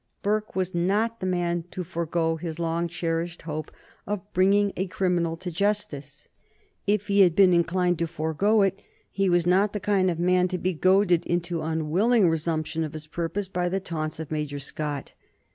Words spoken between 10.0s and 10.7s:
of man to